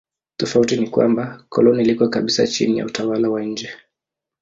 [0.37, 3.69] Tofauti ni kwamba koloni liko kabisa chini ya utawala wa nje.